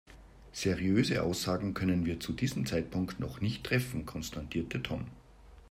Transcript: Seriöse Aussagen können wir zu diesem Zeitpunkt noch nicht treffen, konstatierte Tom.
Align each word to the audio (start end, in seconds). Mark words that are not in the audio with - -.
Seriöse 0.51 1.21
Aussagen 1.21 1.75
können 1.75 2.07
wir 2.07 2.19
zu 2.19 2.33
diesem 2.33 2.65
Zeitpunkt 2.65 3.19
noch 3.19 3.39
nicht 3.39 3.63
treffen, 3.63 4.03
konstatierte 4.07 4.81
Tom. 4.81 5.05